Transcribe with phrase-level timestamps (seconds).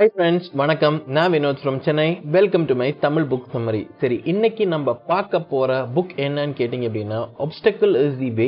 [0.00, 0.94] High friends வணக்கம்.
[1.06, 5.72] நான் Vinod from Chennai welcome to my Tamil book summary சரி இன்னைக்கு நம்ம பார்க்க போற
[5.96, 8.46] புக் என்னன்னு கேட்டிங்க அப்படின்னா obstacle is the way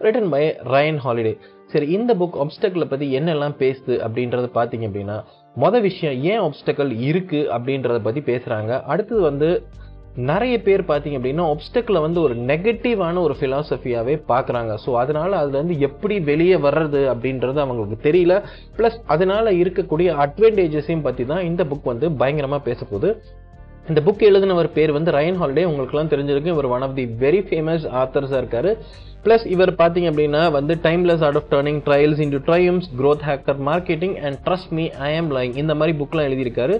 [0.00, 1.34] written by Ryan Holiday
[1.70, 5.16] சரி இந்த புக் obstacle பற்றி என்னெல்லாம் பேசுது அப்படின்றத பார்த்தீங்க அப்படின்னா
[5.56, 9.50] மொதல் விஷயம் ஏன் obstacle இருக்கு அப்படின்றத பற்றி பேசுகிறாங்க அடுத்தது வந்து
[10.16, 14.74] நிறைய பேர் பார்த்தீங்க அப்படின்னா ஒப்ஸ்டக்கில் வந்து ஒரு நெகட்டிவான ஒரு ஃபிலாசபியாகவே பார்க்குறாங்க.
[14.86, 18.42] ஸோ அதனால அதுல இருந்து எப்படி வெளியே வர்றது அப்படின்றது அவங்களுக்கு தெரியல.
[18.76, 23.10] ப்ளஸ் அதனால இருக்கக்கூடிய அட்வான்டேஜஸையும் பற்றி தான் இந்த புக் வந்து பயங்கரமாக பேச போகுது
[23.90, 27.84] இந்த புக் எழுதினவர் பேர் வந்து ரயன் ஹாலிடே உங்களுக்குலாம் தெரிஞ்சிருக்கு இவர் one of the very famous
[28.00, 28.70] ஆத்தர்ஸாக இருக்காரு.
[29.24, 34.16] ப்ளஸ் இவர் பார்த்தீங்க அப்படின்னா வந்து timeless art of turning trials into triumphs growth hacker marketing
[34.24, 36.76] and trust me I am lying இந்த மாதிரி புக்லாம் எழுதியிருக்காரு.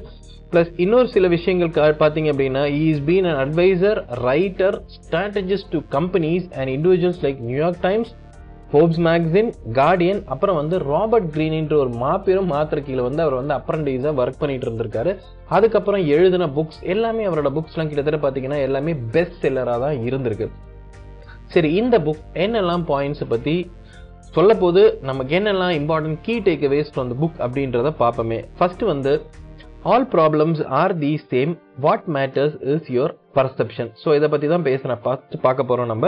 [0.50, 6.72] ப்ளஸ் இன்னொரு சில விஷயங்கள் பார்த்தீங்க அப்படின்னா is been an adviser writer strategist to companies and
[6.76, 8.12] individuals like New York Times
[8.72, 14.42] Forbes magazine Guardian அப்புறம் வந்து ராபர்ட் கிரீனின்ற ஒரு மாபெரும் மாத்திரக்கில வந்து அவர் வந்து அப்ரண்டிஸாக ஒர்க்
[14.44, 15.12] பண்ணிட்டு இருந்திருக்காரு.
[15.54, 20.46] அதுக்கப்புறம் எழுதின புக்ஸ் எல்லாமே அவரோட புக்ஸ்லாம் கிட்டத்தட்ட பார்த்தீங்கன்னா எல்லாமே பெஸ்ட் செல்லராக தான் இருந்திருக்கு.
[21.54, 23.56] சரி இந்த புக் என்னெல்லாம் பாயிண்ட்ஸை பற்றி
[24.36, 28.38] சொல்ல போது நமக்கு என்னெல்லாம் important key takeaways from the book அப்படின்றத பார்ப்போமே.
[28.58, 29.12] ஃபர்ஸ்ட் வந்து
[29.92, 31.52] all problems are the same
[31.84, 36.06] what matters is your perception so இதை பற்றி தான் பேசுகிறேன் பார்த்து பார்க்க போகிறோம் நம்ம.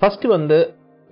[0.00, 0.58] ஃபர்ஸ்ட் வந்து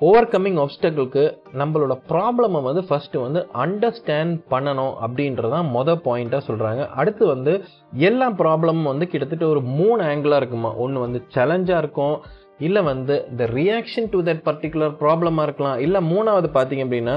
[0.00, 1.22] ஓவர் கம்மிங் ஆப்ஸ்டக்கிள்க்கு
[1.58, 8.91] நம்மளோட ப்ராப்ளமை வந்து ஃபஸ்ட்டு வந்து அண்டர்ஸ்டாண்ட் பண்ணணும் அப்படின்றதான் மொதல் பாயிண்ட்டாக சொல்கிறாங்க அடுத்து வந்து எல்லா ப்ராப்ளமும்
[8.92, 10.74] வந்து கிட்டத்தட்ட ஒரு மூணு ஆங்கிளாக இருக்குமா.
[10.74, 12.16] ஒன்று வந்து சேலஞ்சாக இருக்கும்.
[12.58, 15.78] இல்லை வந்து the reaction to that particular ப்ராப்ளமாக இருக்கலாம்.
[15.78, 17.16] இல்லை மூணாவது பார்த்தீங்க அப்படின்னா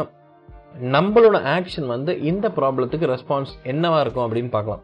[0.79, 4.83] நம்மளோட ஆக்ஷன் வந்து இந்த ப்ராப்ளத்துக்கு ரெஸ்பான்ஸ் என்னவாக இருக்கும் அப்படின்னு பார்க்கலாம்.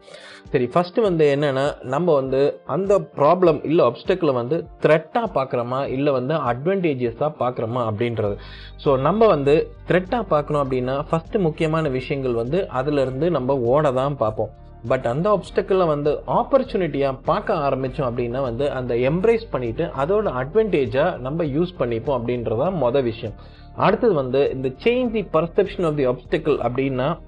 [0.52, 6.34] சரி ஃபஸ்ட்டு வந்து என்னென்னா நம்ம வந்து அந்த ப்ராப்ளம் இல்லை அப்டக்கிளை வந்து த்ரெட்டாக பார்க்குறோமா இல்லை வந்து
[6.34, 8.36] அட்வான்டேஜஸாக பார்க்குறோமா அப்படின்றது.
[8.84, 14.52] ஸோ நம்ம வந்து த்ரெட்டாக பார்க்கணும் அப்படின்னா ஃபஸ்ட்டு முக்கியமான விஷயங்கள் வந்து அதிலிருந்து நம்ம ஓட தான் பார்ப்போம்.
[14.86, 21.44] பட் அந்த ஆப்ஸ்டக்கிளை வந்து ஆப்பர்ச்சுனிட்டியாக பார்க்க ஆரம்பித்தோம் அப்படின்னா வந்து அந்த எம்ப்ரேஸ் பண்ணிட்டு அதோட அட்வான்டேஜாக நம்ம
[21.44, 23.34] யூஸ் பண்ணிப்போம் அப்படின்றதான் மொதல் விஷயம்.
[23.76, 27.18] அடுத்தது வந்து இந்த change the perception of the obstacle அப்படின்னா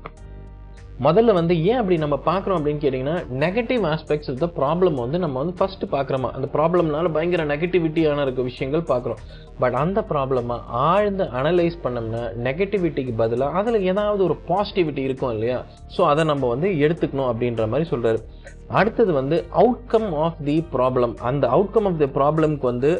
[1.04, 5.36] முதல்ல வந்து ஏன் அப்படி நம்ம பார்க்குறோம் அப்படின்னு கேட்டிங்கன்னா negative aspects of the problem வந்து நம்ம
[5.42, 6.30] வந்து ஃபஸ்ட்டு பார்க்குறோமா?
[6.36, 9.20] அந்த ப்ராப்ளம்னால பயங்கர நெகட்டிவிட்டியான இருக்க விஷயங்கள் பார்க்குறோம்.
[9.58, 15.58] பட் அந்த ப்ராப்ளமாக ஆழ்ந்து அனலைஸ் பண்ணோம்னா நெகட்டிவிட்டிக்கு பதிலாக அதில் ஏதாவது ஒரு பாசிட்டிவிட்டி இருக்கும் இல்லையா?
[15.96, 18.20] ஸோ அதை நம்ம வந்து எடுத்துக்கணும் அப்படின்ற மாதிரி சொல்கிறாரு
[18.68, 22.92] அடுத்தது வந்து அவுட்கம் ஆஃப் தி ப்ராப்ளம் அந்த அவுட்கம் ஆஃப் தி ப்ராப்ளம்க்கு வந்து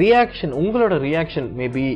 [0.00, 1.88] ரியாக்ஷன் உங்களோட ரியாக்ஷன் மேபி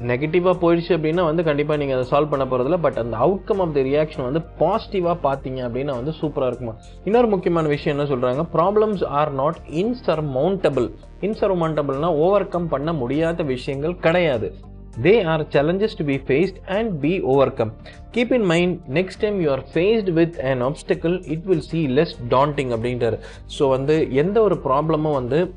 [0.00, 3.80] நெகட்டிவாக போயிடுச்சு அப்படின்னா வந்து கண்டிப்பாக நீங்கள் அதை சால்வ் பண்ண போகிறதில்ல பட் அந்த அவுட்கம் ஆஃப் தி
[3.80, 6.74] ரியாக்ஷன் வந்து பாசிட்டிவாக பார்த்தீங்க அப்படின்னா வந்து சூப்பராக இருக்குமா?
[7.04, 10.88] இன்னொரு முக்கியமான விஷயம் என்ன சொல்கிறாங்க ப்ராப்ளம்ஸ் ஆர் நாட் இன்சர்மௌண்டபிள்
[11.20, 14.54] இன்சர்மௌண்டபிள்னா ஓவர் கம் பண்ண முடியாத விஷயங்கள் கிடையாது.
[15.02, 17.20] They are challenges to be faced and be
[17.52, 17.72] overcome
[18.12, 22.14] keep in mind next time you are faced with and obstacle it will see less
[22.30, 23.18] daunting அப்படின்றாரு.
[23.58, 25.54] So வந்து எந்த ஒரு ப்ராப்ளமும் வந்து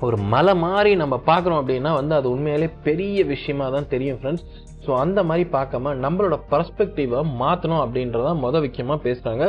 [0.00, 4.44] ஒரு மலை மாதிரி நம்ம பார்க்குறோம் அப்படின்னா வந்து அது உண்மையிலே பெரிய விஷயமா தான் தெரியும் ஃப்ரெண்ட்ஸ்
[4.84, 9.46] ஸோ அந்த மாதிரி பார்க்காம நம்மளோட பர்ஸ்பெக்டிவை மாற்றணும் அப்படின்றதான் முத முக்கியமாக பேசுகிறாங்க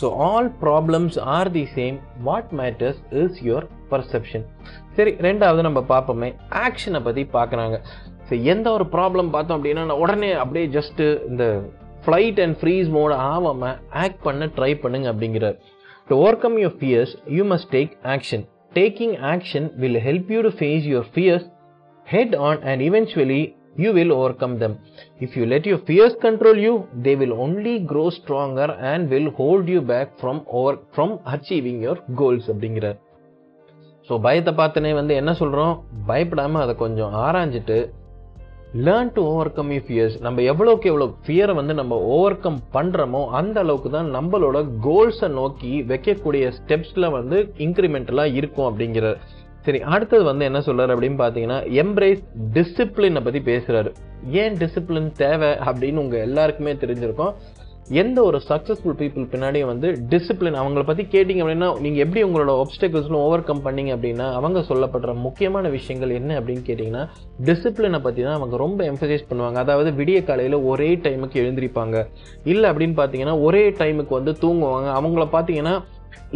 [0.00, 4.46] so all problems are the same what matters is your perception
[4.96, 6.30] சரி ரெண்டாவது நம்ம பார்ப்போமே.
[6.64, 7.76] ஆக்ஷனை பற்றி பார்க்குறாங்க.
[8.28, 11.44] ஸோ எந்த ஒரு ப்ராப்ளம் பார்த்தோம் அப்படின்னா நான் உடனே அப்படியே ஜஸ்ட்டு இந்த
[12.04, 15.56] ஃப்ளைட் அண்ட் ஃப்ரீஸ் மோட் ஆகாமல் ஆக்ட் பண்ண ட்ரை பண்ணுங்க அப்படிங்கிறார்.
[16.08, 16.14] To
[16.44, 21.10] overcome your fears you must take action taking action will help you to face your
[21.14, 21.48] fears
[22.06, 23.42] head on and eventually
[23.76, 24.72] you will overcome them.
[25.18, 29.68] If you let your fears control you, they will only grow stronger and will hold
[29.68, 32.98] you back from over from achieving your goals அப்படிங்கிறார்
[34.08, 35.74] so பயத்தை பார்த்தனே வந்து என்ன சொல்கிறோம்
[36.06, 37.76] பயப்படாமல் அதை கொஞ்சம் ஆராய்ஞ்சிட்டு
[38.74, 39.22] learn to
[39.52, 44.08] overcome you fears நம்ம எவ்வளோக்கு எவ்வளோ ஃபியரை வந்து நம்ம ஓவர் கம் பண்ணுறோமோ அந்த அளவுக்கு தான்
[44.10, 49.18] நம்மளோட கோல்ஸை நோக்கி வைக்கக்கூடிய ஸ்டெப்ஸில் வந்து இன்க்ரிமெண்டலாக இருக்கும் அப்படிங்கிறார்
[49.66, 52.22] சரி அடுத்தது வந்து என்ன சொல்றாரு அப்படின்னு பார்த்தீங்கன்னா எம்ப்ரேஸ்
[52.52, 53.90] டிசிப்ளினை பற்றி பேசுகிறாரு
[54.42, 57.34] ஏன் டிசிப்ளின் தேவை அப்படின்னு உங்கள் எல்லாருக்குமே தெரிஞ்சிருக்கும்.
[57.90, 63.24] எந்த ஒரு சக்ஸஸ்ஃபுல் பீப்புள் பின்னாடியும் வந்து டிசிப்ளின் அவங்கள பற்றி கேட்டிங்க அப்படின்னா நீங்கள் எப்படி உங்களோட ஒப்ஸ்டக்கிள்ஸ்லாம்
[63.26, 67.08] ஓவர் கம் பண்ணீங்க அப்படின்னா அவங்க சொல்லப்படுற முக்கியமான விஷயங்கள் என்ன அப்படின்னு கேட்டிங்கன்னா
[67.48, 69.54] டிசிப்ளினை பற்றி தான் அவங்க ரொம்ப எம்ஃபசைஸ் பண்ணுவாங்க.
[69.54, 72.06] அதாவது விடிய காலையில் ஒரே டைமுக்கு எழுந்திருப்பாங்க.
[72.44, 74.90] இல்லை அப்படின்னு பார்த்தீங்கன்னா ஒரே டைமுக்கு வந்து தூங்குவாங்க.
[75.00, 75.82] அவங்கள பார்த்தீங்கன்னா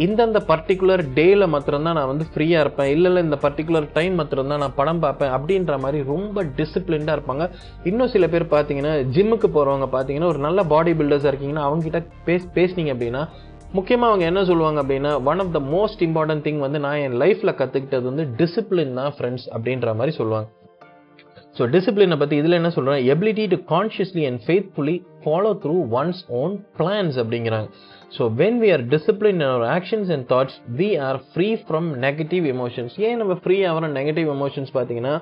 [0.05, 2.89] இந்தந்த பர்டிகுலர் டேயில் மாத்திரம்தான் நான் வந்து ஃப்ரீயாக இருப்பேன்.
[2.95, 5.33] இல்லை இல்லை இந்த பர்டிகுலர் டைம் மாத்திரம்தான் நான் படம் பார்ப்பேன்.
[5.37, 7.45] அப்படின்ற மாதிரி ரொம்ப டிசிப்ளின்டாக இருப்பாங்க.
[7.91, 12.93] இன்னும் சில பேர் பார்த்தீங்கன்னா ஜிம்முக்கு போகிறவங்க பார்த்தீங்கன்னா ஒரு நல்ல பாடி பில்டர்ஸாக இருக்கீங்கன்னா அவங்ககிட்ட பேஸ் பேசுனீங்க
[12.95, 13.23] அப்படின்னா
[13.77, 17.57] முக்கியமாக அவங்க என்ன சொல்லுவாங்க அப்படின்னா one of the most important thing வந்து நான் என் லைஃப்பில்
[17.61, 20.47] கற்றுக்கிட்டது வந்து டிசிப்ளின் தான் ஃப்ரெண்ட்ஸ் அப்படின்ற மாதிரி சொல்லுவாங்க.
[21.57, 26.53] ஸோ டிசிப்ளினை பற்றி இதில் என்ன சொல்கிறேன் ability to consciously and faithfully follow through one's own
[26.79, 27.69] plans அப்படிங்கிறாங்க.
[28.11, 32.93] So when we are discipline our actions and thoughts we are free from negative emotions
[33.07, 35.13] ஏன் நம்ம ஃப்ரீ ஆகிற நெகட்டிவ் எமோஷன்ஸ் பார்த்தீங்கன்னா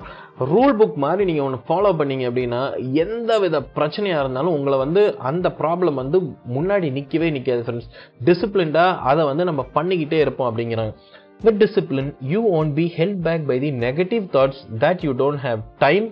[0.52, 2.62] ரூல் புக் மாதிரி நீங்கள் ஒன்று ஃபாலோ பண்ணீங்க அப்படின்னா
[3.04, 6.20] எந்த வித பிரச்சனையாக இருந்தாலும் உங்களை வந்து அந்த ப்ராப்ளம் வந்து
[6.56, 7.90] முன்னாடி நிற்கவே நிற்காது ஃப்ரெண்ட்ஸ்
[8.24, 10.94] டிசிப்ளின்டாக அதை வந்து நம்ம பண்ணிக்கிட்டே இருப்போம் அப்படிங்கிறாங்க.
[11.40, 15.60] With discipline you won't be help back by the negative thoughts that you don't have
[15.78, 16.06] time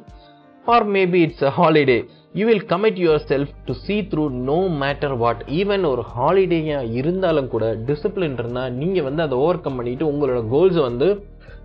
[0.67, 2.03] or maybe it's a holiday.
[2.47, 2.97] Will commit
[3.29, 9.03] yourself to see through no matter what even ஒரு ஹாலிடேயாக இருந்தாலும் கூட discipline இருந்தால் நீங்கள்
[9.03, 11.09] வந்து அதை over come பண்ணிட்டு உங்களோட கோல்ஸை வந்து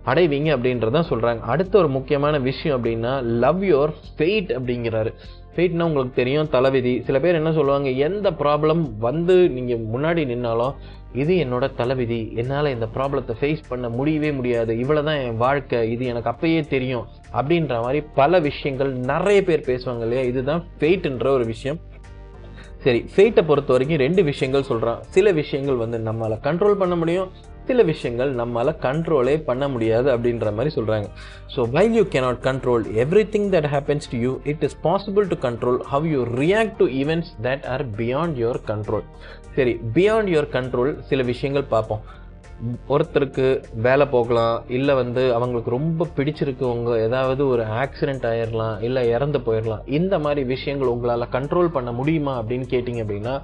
[0.06, 3.14] அடைவீங்க அப்படின்றதான் சொல்கிறாங்க அடுத்த ஒரு முக்கியமான விஷயம் அப்படின்னா
[3.44, 5.12] லவ் யுவர் ஃபெயிட் அப்படிங்கிறாரு.
[5.56, 7.02] ஃபெயிட்னா உங்களுக்கு தெரியும் தலைவிதி.
[7.04, 10.74] சில பேர் என்ன சொல்லுவாங்க எந்த ப்ராப்ளம் வந்து நீங்கள் முன்னாடி நின்னாலும்
[11.12, 12.32] இது என்னோட தலைவிதி.
[12.34, 14.74] என்னால் இந்த ப்ராப்ளத்தை ஃபேஸ் பண்ண முடியவே முடியாது.
[14.74, 15.90] இவ்வளோ தான் என் வாழ்க்கை.
[15.90, 17.06] இது எனக்கு அப்பயே தெரியும்.
[17.32, 20.24] அப்படின்ற மாதிரி பல விஷயங்கள் நிறைய பேர் பேசுவாங்க இல்லையா?
[20.24, 21.80] இதுதான் ஃபெயிட்டுன்ற ஒரு விஷயம்.
[22.84, 27.30] சரி ஃபேட்டை பொறுத்த வரைக்கும் ரெண்டு விஷயங்கள் சொல்கிறான் சில விஷயங்கள் வந்து நம்மளால் கண்ட்ரோல் பண்ண முடியும்.
[27.68, 31.08] சில விஷயங்கள் நம்மளால் கண்ட்ரோலே பண்ண முடியாது அப்படின்ற மாதிரி சொல்கிறாங்க
[31.54, 32.84] so while you cannot control
[33.34, 37.32] everything that happens to you it is possible to control how you react to events
[37.42, 39.06] that are beyond your control
[39.56, 42.02] சரி பியாண்ட் யுவர் கண்ட்ரோல் சில விஷயங்கள் பார்ப்போம்.
[42.88, 49.86] ஒருத்தருக்கு வேலை போகலாம் இல்லை வந்து அவங்களுக்கு ரொம்ப பிடிச்சிருக்கவங்க ஏதாவது ஒரு ஆக்சிடென்ட் ஆயிடலாம் இல்லை இறந்து போயிடலாம்
[49.86, 53.40] இந்த மாதிரி விஷயங்கள் உங்களால் கண்ட்ரோல் பண்ண முடியுமா அப்படின்னு கேட்டிங்க அப்படின்னா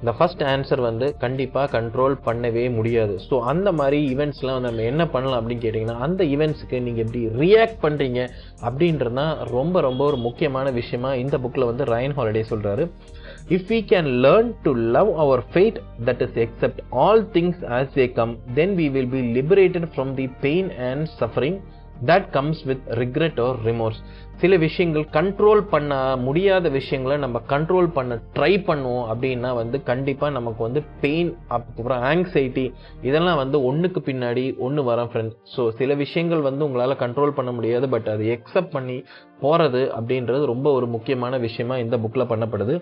[0.00, 3.18] இந்த ஃபஸ்ட் ஆன்சர் வந்து கண்டிப்பாக கண்ட்ரோல் பண்ணவே முடியாது.
[3.30, 8.28] ஸோ அந்த மாதிரி ஈவெண்ட்ஸ்லாம் நம்ம என்ன பண்ணலாம் அப்படின்னு கேட்டிங்கன்னா அந்த ஈவெண்ட்ஸுக்கு நீங்கள் எப்படி ரியாக்ட் பண்ணுறீங்க
[8.62, 12.86] அப்படின்றது தான் ரொம்ப ரொம்ப ஒரு முக்கியமான விஷயமா இந்த புக்கில் வந்து ரயன் ஹாலிடே சொல்கிறாரு
[13.46, 18.08] If we can learn to love our fate, that is, accept all things as they
[18.08, 21.58] come, then we will be liberated from the pain and suffering
[22.06, 23.98] that comes with regret or remorse
[24.36, 30.62] சில விஷயங்கள் control பண்ண முடியாத விஷயங்களை நம்ம control பண்ண try பண்ணுவோம் அப்படின்னா வந்து கண்டிப்பாக நமக்கு
[30.62, 36.64] வந்து பெயின் அப்புறம் ஆங்ஸைட்டி இதெல்லாம் வந்து ஒன்றுக்கு பின்னாடி ஒன்று வரும் ஃப்ரெண்ட்ஸ் ஸோ சில விஷயங்கள் வந்து
[36.64, 39.04] உங்களால் கண்ட்ரோல் பண்ண முடியாது பட் அதை எக்ஸப்ட் பண்ணி
[39.40, 42.76] போகிறது அப்படின்றது ரொம்ப ஒரு முக்கியமான விஷயமா இந்த புக்கில் பண்ணப்படுது.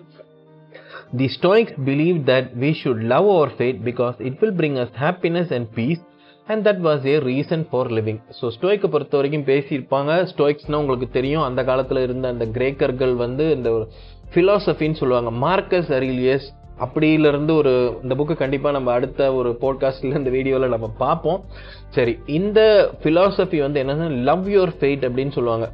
[1.19, 5.49] The Stoics believed that we should love our fate because it will bring us happiness
[5.57, 6.01] and peace
[6.47, 10.11] and that was a reason for living so ஸ்டோய்க்கை பொறுத்த வரைக்கும் பேசியிருப்பாங்க.
[10.31, 11.43] ஸ்டோய்க்ஸ்னால் உங்களுக்கு தெரியும்.
[11.49, 13.85] அந்த காலத்தில் இருந்த அந்த கிரேக்கர்கள் வந்து இந்த ஒரு
[14.33, 15.31] ஃபிலாசபின்னு சொல்லுவாங்க.
[15.45, 16.47] மார்க்கஸ் அரிலியஸ்
[16.85, 17.73] அப்படியிலிருந்து ஒரு
[18.03, 21.39] இந்த புக்கு கண்டிப்பாக நம்ம அடுத்த ஒரு போட்காஸ்டில் இந்த வீடியோவில் நம்ம பார்ப்போம்.
[21.97, 22.59] சரி இந்த
[23.03, 25.67] ஃபிலாசபி வந்து என்னன்னா லவ் யுவர் ஃபெய்ட் அப்படின்னு சொல்லுவாங்க.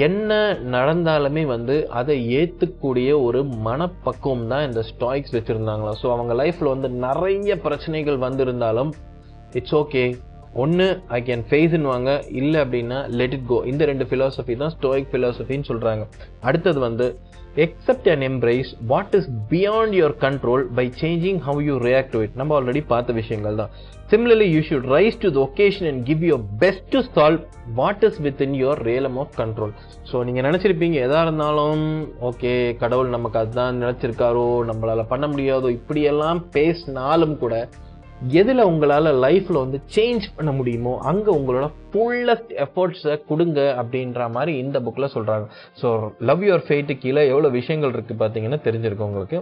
[0.00, 0.32] என்ன
[0.70, 7.56] நடந்தாலுமே வந்து அதை ஏற்றுக்கூடிய ஒரு மனப்பக்குவம் தான் இந்த ஸ்டாய்க்ஸ் வச்சுருந்தாங்களா ஸோ அவங்க லைஃப்பில் வந்து நிறைய
[7.56, 8.92] பிரச்சனைகள் வந்திருந்தாலும்
[9.52, 10.04] இட்ஸ் ஓகே
[10.54, 15.68] ஒன்று ஐ கேன் ஃபேஸ்ன்னுவாங்க இல்லை அப்படின்னா லெட் இட் கோ இந்த ரெண்டு ஃபிலாசபி தான் ஸ்டோயிக் ஃபிலாசபின்னு
[15.68, 16.04] சொல்கிறாங்க
[16.42, 17.06] அடுத்தது வந்து
[17.56, 22.36] accept and embrace what is beyond your control by changing how you react to it
[22.36, 23.72] நம்ம ஆல்ரெடி பார்த்த விஷயங்கள் தான்.
[24.10, 27.42] Similarly you should rise to the occasion and give your best to solve
[27.74, 29.72] what is within your realm of control
[30.04, 31.84] so நீங்கள் நினச்சிருப்பீங்க எதாக இருந்தாலும்
[32.22, 37.54] okay கடவுள் நமக்கு அதுதான் நினச்சிருக்காரோ நம்மளால் பண்ண முடியாதோ இப்படியெல்லாம் பேசினாலும் கூட
[38.36, 44.80] எதில் உங்களால் லைஃப்பில் வந்து சேஞ்ச் பண்ண முடியுமோ அங்கே உங்களோட ஃபுல்லஸ்ட் எஃபர்ட்ஸை கொடுங்க அப்படின்ற மாதிரி இந்த
[44.80, 45.46] புக்கில் சொல்கிறாங்க
[45.82, 45.88] ஸோ
[46.20, 49.40] லவ் யுவர் ஃபேட்டு கீழே எவ்வளோ விஷயங்கள் இருக்குது பார்த்தீங்கன்னா தெரிஞ்சிருக்கும் உங்களுக்கு.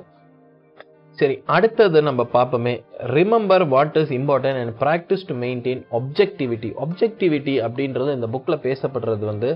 [1.19, 2.73] சரி அடுத்தது நம்ம பார்ப்போமே.
[3.17, 9.51] Remember what is important and practise to maintain objectivity objectivity அப்படின்றது இந்த புக்கில் பேசப்படுறது வந்து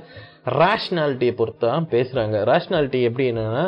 [0.60, 3.64] ரேஷ்னாலிட்டியை பொறுத்து தான் பேசுகிறாங்க ரேஷ்னாலிட்டி எப்படி என்னென்னா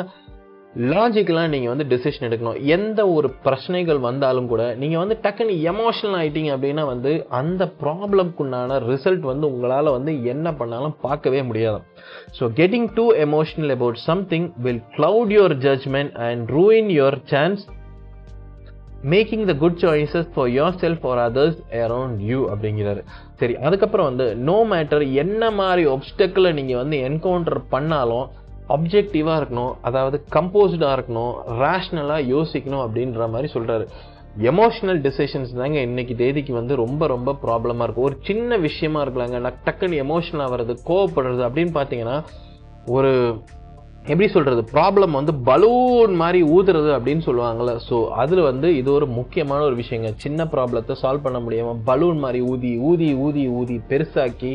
[0.91, 2.57] லாஜிக்கலாக நீங்கள் வந்து டெசிஷன் எடுக்கணும்.
[2.75, 9.25] எந்த ஒரு பிரச்சனைகள் வந்தாலும் கூட நீங்கள் வந்து டக்குன்னு எமோஷனல் ஆகிட்டீங்க அப்படின்னா வந்து அந்த ப்ராப்ளம்க்குண்டான ரிசல்ட்
[9.31, 11.79] வந்து உங்களால் வந்து என்ன பண்ணாலும் பார்க்கவே முடியாது.
[12.39, 17.63] So getting too emotional about something will cloud your judgement and ruin your chance
[19.13, 20.51] making the good choices for
[20.83, 23.01] yourself for others around you அப்படிங்கிறாரு.
[23.39, 28.27] சரி அதுக்கப்புறம் வந்து நோ மேட்டர் என்ன மாதிரி ஒப்ஸ்டக்கிளை நீங்கள் வந்து என்கவுண்டர் பண்ணாலும்
[28.75, 31.33] அப்ஜெக்டிவாக இருக்கணும் அதாவது கம்போஸ்டாக இருக்கணும்
[31.63, 33.87] ரேஷ்னலாக யோசிக்கணும் அப்படின்ற மாதிரி சொல்கிறாரு
[34.51, 38.07] எமோஷனல் டிசிஷன்ஸ் தாங்க இன்னைக்கு தேதிக்கு வந்து ரொம்ப ரொம்ப ப்ராப்ளமாக இருக்கும்.
[38.09, 39.37] ஒரு சின்ன விஷயமா இருக்கலாங்க.
[39.45, 42.17] நான் டக்குன்னு எமோஷனல் ஆகிறது கோவப்படுறது அப்படின்னு பார்த்தீங்கன்னா
[42.97, 43.11] ஒரு
[44.11, 49.63] எப்படி சொல்கிறது ப்ராப்ளம் வந்து பலூன் மாதிரி ஊதுறது அப்படின்னு சொல்லுவாங்கள்ல ஸோ அதில் வந்து இது ஒரு முக்கியமான
[49.69, 50.09] ஒரு விஷயங்க.
[50.25, 54.53] சின்ன ப்ராப்ளத்தை சால்வ் பண்ண முடியாமல் பலூன் மாதிரி ஊதி ஊதி ஊதி ஊதி பெருசாக்கி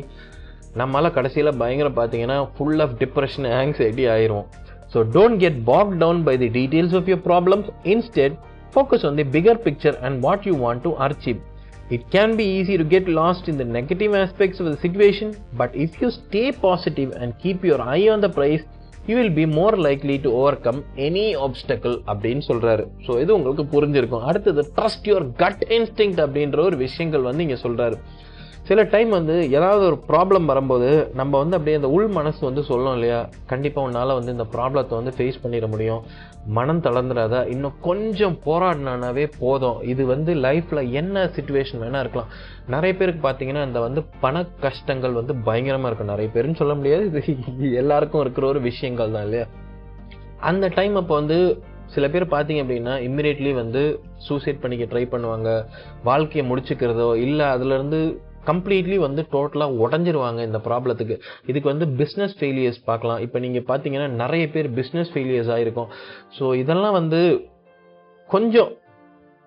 [0.81, 4.47] நம்மளால் கடைசியில் பயங்கர பார்த்தீங்கன்னா ஃபுல் ஆஃப் டிப்ரெஷன் ஆங்ஸைட்டி ஆயிரும்.
[4.95, 8.37] So don't get bog down by the details of your problems instead
[8.75, 11.41] focus on the bigger picture and what you want to achieve
[11.95, 15.29] It can be easy to get lost in the negative aspects of the situation,
[15.61, 18.65] but if you stay positive and keep your eye on the prize,
[19.07, 20.31] will be more likely to
[20.65, 24.25] overcome any obstacle அப்படின்னு சொல்கிறாரு so இது உங்களுக்கு புரிஞ்சிருக்கும்.
[24.31, 27.97] அடுத்தது trust your cut instinct அப்படின்ற ஒரு விஷயங்கள் வந்து இங்கே சொல்கிறாரு
[28.69, 32.97] சில டைம் வந்து ஏதாவது ஒரு ப்ராப்ளம் வரும்போது நம்ம வந்து அப்படியே அந்த உள் மனசு வந்து சொல்லணும்
[32.99, 33.29] இல்லையா?
[33.47, 36.03] கண்டிப்பாக உன்னால் வந்து இந்த ப்ராப்ளத்தை வந்து ஃபேஸ் பண்ணிட முடியும்.
[36.59, 37.49] மனம் தளர்ந்துடாத.
[37.55, 39.83] இன்னும் கொஞ்சம் போராடினாவே போதும்.
[39.83, 42.31] இது வந்து லைஃப்பில் என்ன சுச்சுவேஷன் வேணால் இருக்கலாம்.
[42.67, 46.13] நிறைய பேருக்கு பார்த்தீங்கன்னா இந்த வந்து பண கஷ்டங்கள் வந்து பயங்கரமாக இருக்கும்.
[46.15, 47.05] நிறைய பேருன்னு சொல்ல முடியாது.
[47.59, 49.47] இது எல்லாருக்கும் இருக்கிற ஒரு விஷயங்கள் தான் இல்லையா?
[50.39, 51.39] அந்த டைம் அப்போ வந்து
[51.95, 53.81] சில பேர் பார்த்தீங்க அப்படின்னா இம்மிடியட்லி வந்து
[54.27, 55.51] சூசைட் பண்ணிக்க ட்ரை பண்ணுவாங்க.
[56.05, 58.01] வாழ்க்கையை முடிச்சுக்கிறதோ இல்லை அதுலேருந்து
[58.51, 61.17] கம்ப்ளீட்லி வந்து டோட்டலாக உடஞ்சிருவாங்க இந்த ப்ராப்ளத்துக்கு
[61.51, 63.23] இதுக்கு வந்து பிஸ்னஸ் ஃபெயிலியர்ஸ் பார்க்கலாம்.
[63.27, 65.91] இப்போ நீங்கள் பார்த்தீங்கன்னா நிறைய பேர் பிஸ்னஸ் ஃபெயிலியர்ஸ் ஆகிருக்கும்
[66.39, 67.21] ஸோ இதெல்லாம் வந்து
[68.31, 68.71] கொஞ்சம்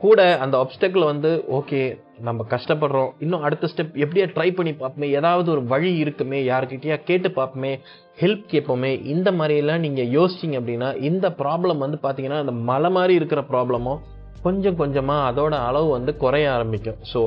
[0.02, 1.80] கூட அந்த ஆப்ஸ்டக்கில் வந்து ஓகே
[2.28, 3.12] நம்ம கஷ்டப்படுறோம்.
[3.24, 5.08] இன்னும் அடுத்த ஸ்டெப் எப்படியா ட்ரை பண்ணி பார்ப்போமே?
[5.20, 6.40] ஏதாவது ஒரு வழி இருக்குமே?
[6.50, 7.72] யாருக்கிட்டேயா கேட்டு பார்ப்போமே?
[8.22, 8.92] ஹெல்ப் கேட்போமே?
[9.14, 13.96] இந்த மாதிரியெல்லாம் நீங்கள் யோசிச்சிங்க அப்படின்னா இந்த ப்ராப்ளம் வந்து பார்த்தீங்கன்னா அந்த மலை மாதிரி இருக்கிற ப்ராப்ளமோ
[14.46, 17.00] கொஞ்சம் கொஞ்சமாக அதோட அளவு வந்து குறைய ஆரம்பிக்கும்.
[17.14, 17.20] ஸோ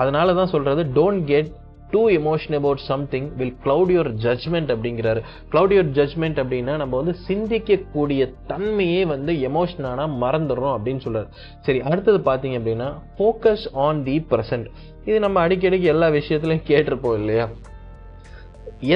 [0.00, 1.50] அதனால தான் சொல்கிறது don't get
[1.92, 5.20] too emotion about something will cloud your judgement அப்படிங்கிறாரு.
[5.52, 11.28] க்ளவுட் யுவர் ஜட்ஜ்மெண்ட் அப்படின்னா நம்ம வந்து சிந்திக்கக்கூடிய தன்மையே வந்து எமோஷனானா மறந்துடுறோம் அப்படின்னு சொல்கிறார்
[11.66, 12.88] சரி அடுத்தது பார்த்தீங்க அப்படின்னா
[13.18, 14.68] ஃபோக்கஸ் ஆன் தி ப்ரெசன்ட்
[15.08, 17.46] இது நம்ம அடிக்கடிக்கு எல்லா விஷயத்துலையும் கேட்டிருப்போம் இல்லையா?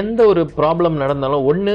[0.00, 1.75] எந்த ஒரு ப்ராப்ளம் நடந்தாலும் ஒன்று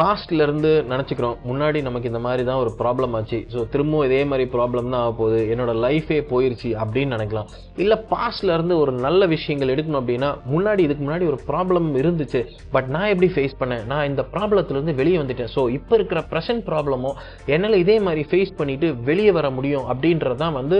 [0.00, 1.38] பாஸ்ட்லேருந்து நினச்சிக்கிறோம்.
[1.48, 3.38] முன்னாடி நமக்கு இந்த மாதிரி தான் ஒரு ப்ராப்ளம் ஆச்சு.
[3.52, 5.38] ஸோ திரும்பவும் இதே மாதிரி ப்ராப்ளம் தான் ஆக போகுது.
[5.52, 7.48] என்னோடய லைஃபே போயிருச்சு அப்படின்னு நினைக்கலாம்.
[7.82, 12.42] இல்லை பாஸ்ட்லேருந்து ஒரு நல்ல விஷயங்கள் எடுக்கணும் அப்படின்னா முன்னாடி இதுக்கு முன்னாடி ஒரு ப்ராப்ளம் இருந்துச்சு.
[12.76, 13.84] பட் நான் எப்படி ஃபேஸ் பண்ணேன்?
[13.92, 15.52] நான் இந்த ப்ராப்ளத்துலேருந்து வெளியே வந்துட்டேன்.
[15.56, 17.12] ஸோ இப்போ இருக்கிற ப்ரெசன்ட் ப்ராப்ளமோ
[17.56, 20.78] என்னால் இதே மாதிரி ஃபேஸ் பண்ணிட்டு வெளியே வர முடியும் அப்படின்றது தான் வந்து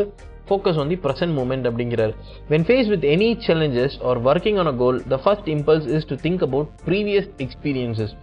[0.48, 2.14] focus on the present moment அப்படிங்கிறார்.
[2.52, 6.18] When face with any challenges or working on a goal the first impulse is to
[6.26, 8.14] think about previous experiences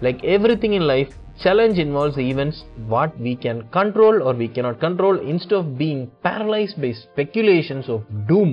[0.00, 1.10] like everything in life
[1.44, 2.58] challenge involves events
[2.92, 8.00] what we can control or we cannot control instead of being paralyzed by speculations of
[8.30, 8.50] doom.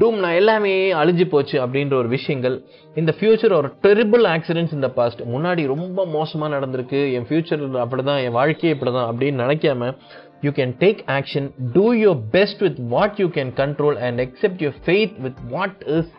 [0.00, 2.56] Doom நான் எல்லாமே அழிஞ்சு போச்சு அப்படின்ற ஒரு விஷயங்கள்.
[2.94, 8.36] இந்த future ஒரு terrible accidents இந்த பாஸ்ட் முன்னாடி ரொம்ப மோசமாக நடந்திருக்கு என் ஃபியூச்சர் அப்படிதான் என்
[8.40, 9.96] வாழ்க்கையே இப்படிதான் அப்படின்னு நினைக்காம
[10.40, 14.78] you can take action do your best with what you can control and accept your
[14.86, 16.10] faith with what is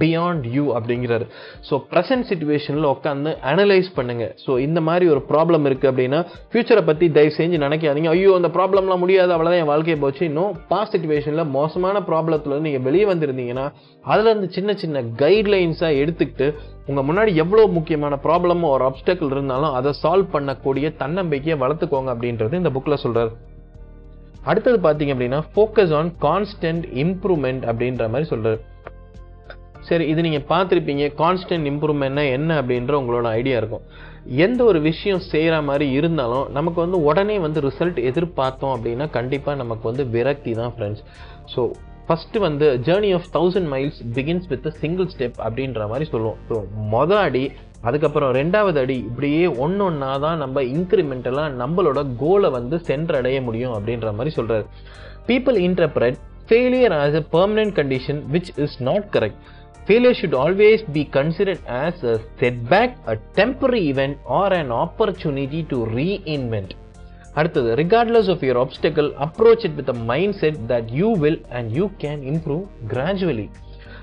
[0.00, 1.26] beyond you அப்படிங்கிறாரு.
[1.68, 6.20] ஸோ ப்ரெசன்ட் சுச்சுவேஷனில் உட்காந்து அனலைஸ் பண்ணுங்கள் ஸோ இந்த மாதிரி ஒரு ப்ராப்ளம் இருக்குது அப்படின்னா
[6.52, 8.10] ஃப்யூச்சரை பற்றி தயவு செஞ்சு நினைக்காதீங்க.
[8.16, 10.22] ஐயோ அந்த ப்ராப்ளம்லாம் முடியாது அவ்வளோதான் என் வாழ்க்கையை போச்சு.
[10.30, 13.66] இன்னும் பாஸ்ட் சுச்சுவேஷனில் மோசமான ப்ராப்ளத்தில் நீங்கள் வெளியே வந்திருந்தீங்கன்னா
[14.04, 16.46] அதில் இருந்து சின்ன சின்ன கைட்லைன்ஸாக எடுத்துக்கிட்டு
[16.90, 22.72] உங்கள் முன்னாடி எவ்வளோ முக்கியமான ப்ராப்ளமோ ஒரு அப்டக்கிள் இருந்தாலும் அதை சால்வ் பண்ணக்கூடிய தன்னம்பிக்கையை வளர்த்துக்கோங்க அப்படின்றது இந்த
[22.76, 23.32] புக்கில் சொல்கிறார்
[24.50, 28.62] அடுத்தது பார்த்தீங்க அப்படின்னா ஃபோக்கஸ் ஆன் கான்ஸ்டன்ட் இம்ப்ரூவ்மெண்ட் அப்படின்ற மாதிரி சொல்கிறார்
[29.88, 33.84] சரி இது நீங்கள் பார்த்துருப்பீங்க கான்ஸ்டன்ட் இம்ப்ரூவ்மெண்ட்னா என்ன அப்படின்ற உங்களோட ஐடியா இருக்கும்.
[34.44, 39.84] எந்த ஒரு விஷயம் செய்கிற மாதிரி இருந்தாலும் நமக்கு வந்து உடனே வந்து ரிசல்ட் எதிர்பார்த்தோம் அப்படின்னா கண்டிப்பாக நமக்கு
[39.90, 41.02] வந்து விரக்தி தான் ஃப்ரெண்ட்ஸ்
[41.54, 41.62] ஸோ
[42.06, 46.38] ஃபஸ்ட்டு வந்து journey of thousand miles begins with single step அப்படின்ற மாதிரி சொல்லுவோம்.
[46.48, 46.56] ஸோ
[46.94, 47.44] மொதல் அடி
[47.88, 54.10] அதுக்கப்புறம் ரெண்டாவது அடி இப்படியே ஒன்று ஒன்றா தான் நம்ம இன்க்ரிமெண்டலாக நம்மளோட கோலை வந்து சென்றடைய முடியும் அப்படின்ற
[54.18, 54.66] மாதிரி சொல்கிறாரு
[55.28, 59.42] people interpret failure as a permanent condition which is not correct
[59.88, 61.82] failure always always be considered a
[62.40, 63.82] setback a a temporary
[64.38, 65.96] or an opportunity opportunity
[66.34, 66.72] reinvent
[67.34, 69.98] அடுத்தது regardless of your obstacle approach it with a
[70.42, 72.62] mindset that you will and you can improve
[72.92, 73.46] gradually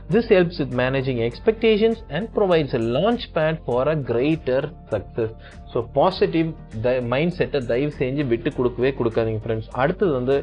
[0.10, 5.34] this helps with managing expectations and provides a launch pad for a greater success
[5.74, 6.50] so positive
[6.86, 10.38] the mind செட்டை தயவு செஞ்சு விட்டு கொடுக்கவே கொடுக்காதீங்க friends அடுத்தது வந்து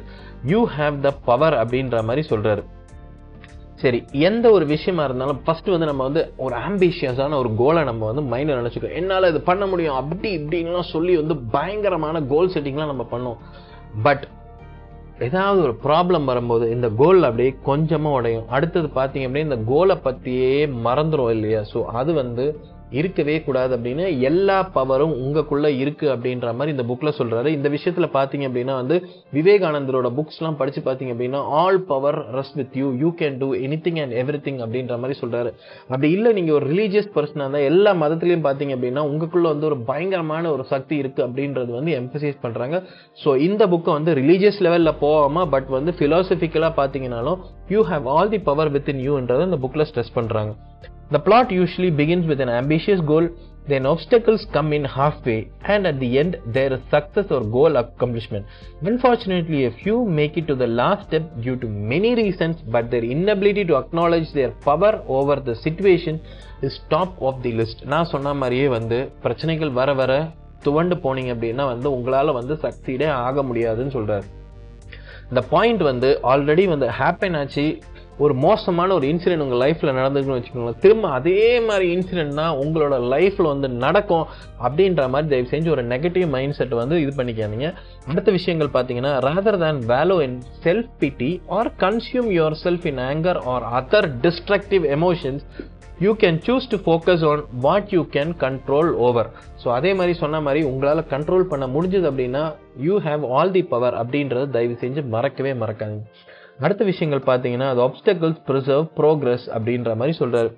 [0.53, 2.65] you have the power அப்படின்ற மாதிரி சொல்கிறாரு
[3.83, 8.23] சரி எந்த ஒரு விஷயமா இருந்தாலும் ஃபர்ஸ்ட் வந்து நம்ம வந்து ஒரு ஆம்பிஷியஸான ஒரு கோலை நம்ம வந்து
[8.33, 9.95] மைண்டில் நினச்சிக்கோ என்னால் இது பண்ண முடியும்?
[9.95, 13.39] அப்படி இப்படின்லாம் சொல்லி வந்து பயங்கரமான கோல் செட்டிங்லாம் நம்ம பண்ணோம்
[14.03, 14.25] பட்
[15.19, 18.49] ஏதாவது ஒரு ப்ராப்ளம் வரும்போது இந்த கோல் அப்படியே கொஞ்சமாக உடையும்.
[18.49, 21.63] அடுத்தது பார்த்தீங்க அப்படின்னா இந்த கோலை பற்றியே மறந்துடும் இல்லையா?
[21.73, 22.45] ஸோ அது வந்து
[22.91, 27.47] இருக்கவே கூடாது அப்படின்னு எல்லா பவரும் உங்களுக்குள்ள இருக்கு அப்படின்ற மாதிரி இந்த புக்ல சொல்றாரு.
[27.47, 28.97] இந்த விஷயத்துல பாத்தீங்க அப்படின்னா வந்து
[29.37, 33.49] விவேகானந்தரோட புக்ஸ் எல்லாம் படிச்சு பாத்தீங்க அப்படின்னா all power rest with you you can do
[33.87, 34.15] anything and
[34.47, 35.53] everything அப்படின்ற மாதிரி சொல்றாரு.
[35.89, 40.51] அப்படி இல்லை நீங்க ஒரு ரிலீஜியஸ் பர்சனா இருந்தா எல்லா மதத்திலையும் பாத்தீங்க அப்படின்னா உங்களுக்குள்ள வந்து ஒரு பயங்கரமான
[40.53, 42.83] ஒரு சக்தி இருக்கு அப்படின்றது வந்து எம்பசைஸ் பண்றாங்க.
[43.25, 48.39] ஸோ இந்த புக்கை வந்து ரிலீஜியஸ் லெவல்ல போகாம பட் வந்து பிலாசபிக்கலா பாத்தீங்கன்னாலும் you have all the
[48.51, 50.53] power within யூன்றதை இந்த புக்ல ஸ்ட்ரெஸ் பண்றாங்க.
[51.11, 53.29] The plot usually begins with an ambitious goal.
[53.67, 58.47] then obstacles come in halfway and at the end there is success or goal accomplishment
[58.83, 63.05] unfortunately a few make it to the last step due to many reasons but their
[63.07, 66.15] inability to acknowledge their power over the situation
[66.63, 70.13] is top of the list நான் சொன்ன மாதிரியே வந்து பிரச்சனைகள் வர வர
[70.67, 74.27] துவண்டு போனீங்க அப்படின்னா வந்து உங்களால் வந்து சக்சீடே ஆக முடியாதுன்னு சொல்கிறார்
[75.31, 77.67] இந்த பாயிண்ட் வந்து ஆல்ரெடி வந்து ஹேப்பன் ஆச்சு
[78.25, 80.81] ஒரு மோசமான ஒரு இன்சிடென்ட் உங்கள் லைஃப்பில் நடந்துக்குன்னு வச்சுக்கோங்களேன்.
[80.85, 84.27] திரும்ப அதே மாதிரி இன்சிடென்ட்னா உங்களோட லைஃப்பில் வந்து நடக்கும்
[84.67, 87.71] அப்படின்ற மாதிரி தயவு செஞ்சு ஒரு நெகட்டிவ் மைண்ட் செட் வந்து இது பண்ணிக்காதீங்க.
[88.11, 92.31] அடுத்த விஷயங்கள் பார்த்தீங்கன்னா rather than wallow in self pity or consume
[92.67, 95.45] yourself in anger or other destructive emotions
[96.07, 99.31] you can choose to focus on what you can control over
[99.63, 102.43] so அதே மாதிரி சொன்ன மாதிரி உங்களால் கண்ட்ரோல் பண்ண முடிஞ்சது அப்படின்னா
[102.89, 106.07] you have all the power அப்படின்றத தயவு செஞ்சு மறக்கவே மறக்காதீங்க.
[106.61, 110.51] அடுத்த விஷயங்கள் பார்த்தீங்கன்னா அது ஆப்ஸ்டக்கிள்ஸ் ப்ரிசர்வ் ப்ரோக்ரஸ் அப்படின்ற மாதிரி சொல்கிறாரு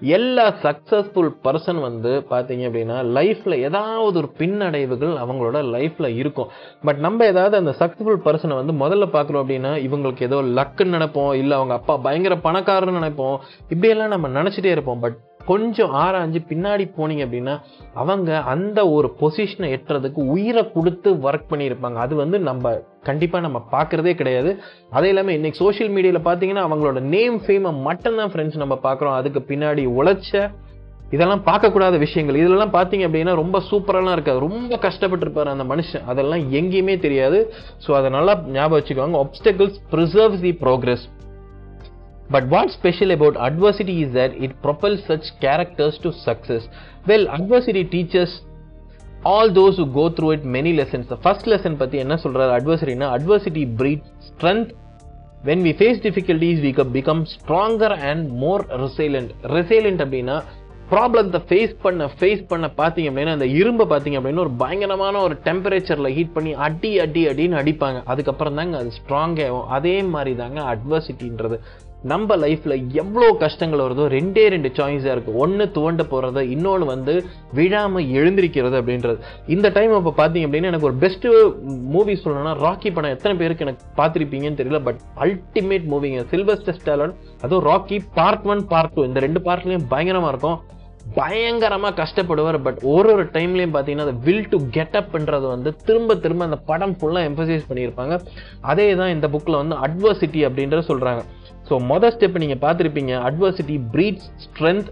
[0.00, 6.48] எல்லா சக்ஸஸ்ஃபுல் பர்சன் வந்து பார்த்தீங்க அப்படின்னா லைஃப்பில் ஏதாவது ஒரு பின்னடைவுகள் அவங்களோட லைஃப்பில் இருக்கும்.
[6.84, 11.56] பட் நம்ம ஏதாவது அந்த சக்ஸஸ்ஃபுல் பர்சனை வந்து முதல்ல பார்க்குறோம் அப்படின்னா இவங்களுக்கு ஏதோ லக்குன்னு நினைப்போம் இல்லை
[11.56, 15.00] அவங்க அப்பா பயங்கர பணக்காரன்னு நினைப்போம் இப்படியெல்லாம் நம்ம நினச்சிட்டே இருப்போம்.
[15.00, 15.16] பட்
[15.50, 17.54] கொஞ்சம் ஆராய்ஞ்சு பின்னாடி போனீங்க அப்படின்னா
[18.02, 21.98] அவங்க அந்த ஒரு பொசிஷனை எட்டுறதுக்கு உயிரை கொடுத்து ஒர்க் பண்ணியிருப்பாங்க.
[22.04, 22.74] அது வந்து நம்ம
[23.08, 24.52] கண்டிப்பாக நம்ம பார்க்குறதே கிடையாது.
[24.98, 29.18] அதே இல்லாமல் இன்றைக்கி சோஷியல் மீடியாவில் பார்த்தீங்கன்னா அவங்களோட நேம் ஃபேமை மட்டும்தான் ஃப்ரெண்ட்ஸ் நம்ம பார்க்குறோம்.
[29.20, 30.50] அதுக்கு பின்னாடி உழைச்ச
[31.10, 32.38] இதெல்லாம் பார்க்கக்கூடாத விஷயங்கள்.
[32.42, 34.40] இதெல்லாம் பார்த்தீங்க அப்படின்னா ரொம்ப சூப்பரெல்லாம் இருக்காது.
[34.46, 36.04] ரொம்ப கஷ்டப்பட்டிருப்பார் அந்த மனுஷன்.
[36.12, 37.38] அதெல்லாம் எங்கேயுமே தெரியாது.
[37.84, 39.18] ஸோ அதை நல்லா ஞாபகம் வச்சுக்கோங்க.
[39.24, 41.04] Obstacles preserves the progress
[42.30, 46.64] but what special about adversity is that it propels such characters to success.
[47.06, 48.30] Well, adversity teaches
[49.28, 54.04] all those go through it many lessons first lesson பற்றி என்ன சொல்கிறார் அட்வர்சரினா adversity breed
[54.26, 54.70] strength
[55.44, 60.36] when we face difficulties we க become stronger and more resilient resilient அப்படின்னா
[60.90, 66.14] ப்ராப்ளத்தை face பண்ண face பண்ண பார்த்தீங்க அப்படின்னா அந்த இரும்பை பார்த்தீங்க அப்படின்னா ஒரு பயங்கரமான ஒரு டெம்பரேச்சரில்
[66.16, 71.58] ஹீட் பண்ணி அடி அடி அடின்னு அடிப்பாங்க அதுக்கப்புறம் தாங்க அது ஸ்ட்ராங் ஆகும் அதே மாதிரி தாங்க அட்வர்சிட்டின்றது
[72.10, 77.14] நம்ம லைஃப்பில் எவ்வளோ கஷ்டங்கள் வருதோ ரெண்டே ரெண்டு சாய்ஸாக இருக்குது ஒன்று துவண்டு போகிறத இன்னொன்று வந்து
[77.58, 79.18] விழாமல் எழுந்திருக்கிறது அப்படின்றது.
[79.54, 81.32] இந்த டைம் அப்போ பார்த்தீங்க அப்படின்னா எனக்கு ஒரு பெஸ்ட்டு
[81.94, 83.14] மூவி சொல்லணும்னா ராக்கி படம்.
[83.16, 88.96] எத்தனை பேருக்கு எனக்கு பார்த்துருப்பீங்கன்னு தெரியல பட் அல்டிமேட் மூவிங்க சில்வஸ்டர் ஸ்டாலன் அதுவும் Rocky part one part
[88.96, 90.58] two இந்த ரெண்டு பார்ட்லேயும் பயங்கரமாக இருக்கும்.
[91.16, 96.48] பயங்கரமாக கஷ்டப்படுவார் பட் ஒரு ஒரு டைம்லேயும் பார்த்தீங்கன்னா அந்த வில் டு கெட் அப்ன்றது வந்து திரும்ப திரும்ப
[96.48, 98.14] அந்த படம் ஃபுல்லாக எம்பசைஸ் பண்ணியிருப்பாங்க.
[98.70, 101.22] அதே தான் இந்த புக்கில் வந்து அட்வர்சிட்டி அப்படின்றத சொல்கிறாங்க
[101.68, 104.90] ஸோ மொதல் ஸ்டெப் நீங்கள் பார்த்துருப்பீங்க அட்வர்சிட்டி பிரீட்ஸ் ஸ்ட்ரென்த்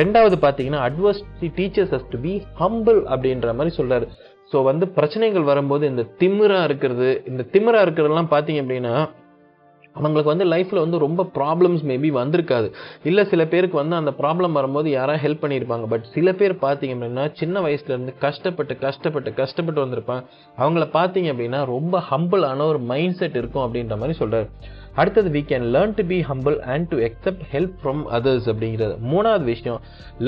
[0.00, 4.06] ரெண்டாவது பார்த்தீங்கன்னா adversity teaches us to be humble அப்படின்ற மாதிரி சொல்றாரு.
[4.52, 8.94] ஸோ வந்து பிரச்சனைகள் வரும்போது இந்த திமிராக இருக்கிறது இந்த திமிரா இருக்கிறதெல்லாம் பார்த்தீங்க அப்படின்னா
[9.96, 12.68] அவங்களுக்கு வந்து லைஃப்பில் வந்து ரொம்ப ப்ராப்ளம்ஸ் மேபி வந்திருக்காது.
[13.04, 15.86] இல்லை சில பேருக்கு வந்து அந்த ப்ராப்ளம் வரும்போது யாராவது ஹெல்ப் பண்ணியிருப்பாங்க.
[15.86, 20.24] பட் சில பேர் பார்த்தீங்க அப்படின்னா சின்ன வயசுலேருந்து கஷ்டப்பட்டு கஷ்டப்பட்டு கஷ்டப்பட்டு வந்திருப்பாங்க.
[20.58, 24.50] அவங்கள பார்த்தீங்க அப்படின்னா ரொம்ப ஹம்பிளான ஒரு மைண்ட் செட் இருக்கும் அப்படின்ற மாதிரி சொல்கிறார்
[24.94, 28.94] அடுத்தது we can learn to be humble and to accept help from others அப்படிங்கிறது.
[29.12, 29.80] மூணாவது விஷயம்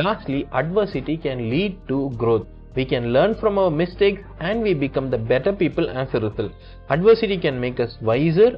[0.03, 2.49] lastly adversity can lead to growth
[2.79, 6.53] we can learn from our mistakes and we become the better people as a result.
[6.95, 8.51] Adversity can make us wiser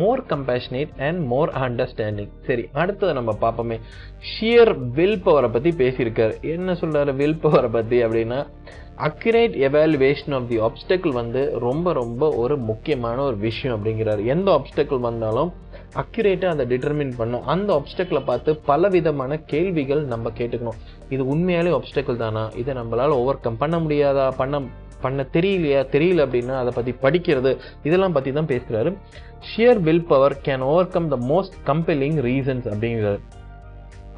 [0.00, 2.28] more compassionate and more understanding.
[2.46, 3.78] சரி அடுத்தது நம்ம பார்ப்போமே.
[4.30, 6.34] Shear will பவரை பற்றி பேசியிருக்காரு.
[6.54, 8.40] என்ன சொல்கிறாரு will பவரை பற்றி அப்படின்னா
[9.08, 14.22] accurate evaluation of the obstacle வந்து ரொம்ப ரொம்ப ஒரு முக்கியமான ஒரு விஷயம் அப்படிங்கிறாரு.
[14.34, 15.50] எந்த ஆப்ஸ்டக்கிள் வந்தாலும்
[16.02, 17.44] அக்யூரேட்டாக அதை டிட்டர்மின் பண்ணும்.
[17.52, 20.78] அந்த ஆப்ஸ்டக்கிளை பார்த்து பல விதமான கேள்விகள் நம்ம கேட்டுக்கணும்.
[21.08, 22.50] இது உண்மையாலே ஆப்ஸ்டக்கிள் தானா?
[22.62, 24.26] இதை நம்மளால் ஓவர் கம் பண்ண முடியாதா?
[24.36, 24.62] பண்ண
[25.02, 25.80] பண்ண தெரியலையா?
[25.94, 27.52] தெரியல அப்படின்னா அதை பற்றி படிக்கிறது.
[27.82, 28.92] இதெல்லாம் பற்றி தான் பேசுகிறாரு
[29.48, 33.20] sheer will power can overcome the most compelling reasons அப்படிங்கிறாரு.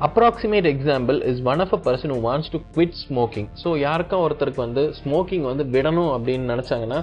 [0.06, 4.62] Approximate example is one of a person who wants to quit smoking so யாருக்கா ஒருத்தருக்கு
[4.66, 7.00] வந்து ஸ்மோக்கிங் வந்து விடணும் அப்படின்னு நினச்சாங்கன்னா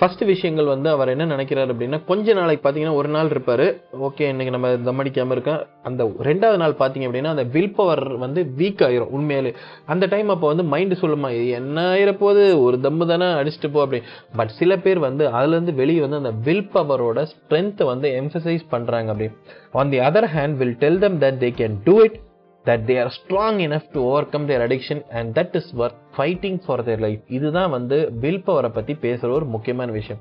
[0.00, 3.64] ஃபஸ்ட்டு விஷயங்கள் வந்து அவர் என்ன நினைக்கிறாரு அப்படின்னா கொஞ்ச நாளைக்கு பார்த்தீங்கன்னா ஒரு நாள் இருப்பார்.
[4.06, 5.58] ஓகே இன்றைக்கி நம்ம தம் அடிக்காமல் இருக்கோம்.
[5.88, 9.52] அந்த ரெண்டாவது நாள் பார்த்தீங்க அப்படின்னா அந்த வில் பவர் வந்து வீக் ஆயிரும் உண்மையிலே.
[9.86, 14.00] அந்த டைம் அப்போ வந்து மைண்டு சொல்லுமா "இது என்ன ஆயிரப்போது ஒரு தம்மு தானே அடிச்சுட்டு போ அப்படி
[14.36, 19.28] பட் சில பேர் வந்து அதுலேருந்து வெளியே வந்து அந்த வில் பவரோட ஸ்ட்ரென்த்தை வந்து எம்ஃபசைஸ் பண்ணுறாங்க அப்படி.
[19.72, 22.18] On the other hand will tell them that they can do it
[22.66, 26.76] that they are strong enough to overcome their addiction and that is worth fighting for
[26.86, 30.20] their life இதுதான் வந்து will பவரை பத்தி பேசுற ஒரு முக்கியமான விஷயம்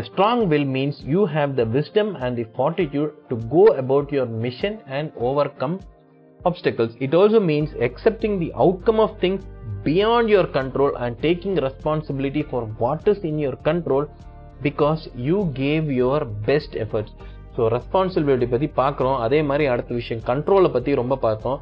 [0.00, 4.26] a strong will means you have the wisdom and the fortitude to go about your
[4.44, 5.76] mission and overcome
[6.50, 9.42] obstacles it also means accepting the outcome of things
[9.88, 14.04] beyond your control and taking responsibility for what is in your control
[14.66, 16.20] because you gave your
[16.50, 17.12] best efforts
[17.56, 19.18] so responsibility பற்றி பார்க்குறோம்.
[19.26, 21.58] அதே மாதிரி அடுத்த விஷயம் கண்ட்ரோலை பற்றி ரொம்ப பார்த்தோம்.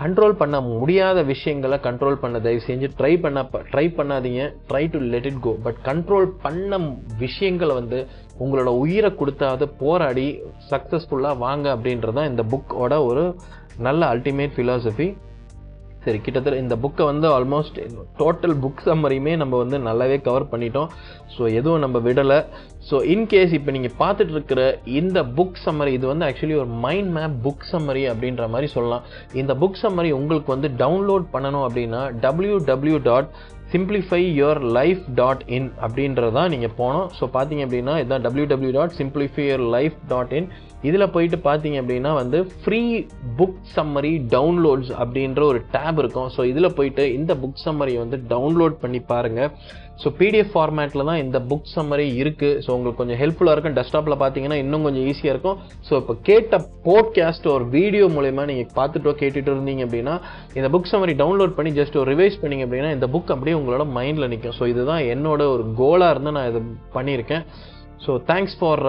[0.00, 4.42] Control பண்ண முடியாத விஷயங்களை கண்ட்ரோல் பண்ண தயவு செஞ்சு ட்ரை பண்ண ட்ரை பண்ணாதீங்க.
[4.70, 6.78] Try to let it go but control பண்ண
[7.24, 8.00] விஷயங்களை வந்து
[8.44, 10.26] உங்களோட உயிரை கொடுத்தாவது போராடி
[10.72, 13.24] சக்ஸஸ்ஃபுல்லாக வாங்க அப்படின்றது தான் இந்த புக்கோட ஒரு
[13.86, 15.06] நல்ல அல்டிமேட் ஃபிலாசபி
[16.06, 17.78] சரி கிட்டத்தட்ட இந்த புக்கை வந்து ஆல்மோஸ்ட்
[18.20, 20.90] டோட்டல் புக் சம்மரியுமே நம்ம வந்து நல்லாவே கவர் பண்ணிட்டோம்.
[21.34, 22.38] ஸோ எதுவும் நம்ம விடலை.
[22.88, 24.60] ஸோ இன்கேஸ் இப்போ நீங்கள் பார்த்துட்டு இருக்கிற
[25.00, 29.04] இந்த புக் சம்மரி இது வந்து ஆக்சுவலி ஒரு மைண்ட் மேப் புக் சம்மரி அப்படின்ற மாதிரி சொல்லலாம்.
[29.42, 33.30] இந்த புக் சம்மரி உங்களுக்கு வந்து டவுன்லோட் பண்ணணும் அப்படின்னா W W dot
[33.72, 38.94] simplify your life dot in அப்படின்றதான் நீங்கள் போனோம் ஸோ பார்த்தீங்க அப்படின்னா இதுதான் W W dot
[39.00, 40.46] simplify your life dot in
[40.88, 42.82] இதில் போயிட்டு பார்த்தீங்க அப்படின்னா வந்து ஃப்ரீ
[43.40, 46.30] புக் சம்மரி டவுன்லோட்ஸ் அப்படின்ற ஒரு டேப் இருக்கும்.
[46.36, 49.50] ஸோ இதில் போயிட்டு இந்த புக் சம்மரியை வந்து டவுன்லோட் பண்ணி பாருங்கள்
[50.02, 53.76] ஸோ பிடிஎஃப் ஃபார்மேட்டில் தான் இந்த புக் சம்மரி இருக்குது ஸோ உங்களுக்கு கொஞ்சம் ஹெல்ப்ஃபுல்லாக இருக்கும்.
[53.78, 55.58] டெஸ்க்டாப்பில் பார்த்தீங்கன்னா இன்னும் கொஞ்சம் ஈஸியாக இருக்கும்.
[55.86, 60.16] ஸோ இப்போ கேட்ட போட்காஸ்ட் ஒரு வீடியோ மூலயமா நீங்கள் பார்த்துட்டோ கேட்டுட்டு இருந்தீங்க அப்படின்னா
[60.58, 64.30] இந்த புக் சம்மரி டவுன்லோட் பண்ணி ஜஸ்ட் ஒரு ரிவைஸ் பண்ணிங்க அப்படின்னா இந்த புக் அப்படியே உங்களோட மைண்டில்
[64.34, 66.62] நிற்கும் ஸோ இதுதான் என்னோட ஒரு கோலாக இருந்து நான் இதை
[66.98, 67.44] பண்ணியிருக்கேன்.
[68.06, 68.84] So thanks for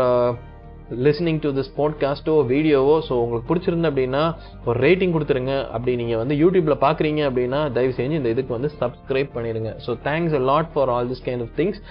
[0.91, 5.67] listening to this பாட்காஸ்ட்டோ வீடியோவோ ஸோ உங்களுக்கு பிடிச்சிருந்து அப்படின்னா ஒரு ரேட்டிங் கொடுத்துருங்க.
[5.67, 9.75] அப்படி நீங்கள் வந்து யூடியூப்பில் பார்க்குறீங்க அப்படின்னா தயவு செஞ்சு இந்த இதுக்கு வந்து சப்ஸ்கிரைப் பண்ணிடுங்க.
[9.85, 11.81] So thanks a lot for all this kind of things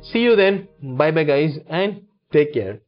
[0.00, 1.94] see you then bye bye guys and
[2.32, 2.78] take care